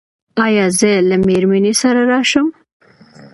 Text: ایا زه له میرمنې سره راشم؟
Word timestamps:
ایا 0.45 0.65
زه 0.79 0.91
له 1.09 1.15
میرمنې 1.27 1.73
سره 1.81 2.01
راشم؟ 2.11 2.47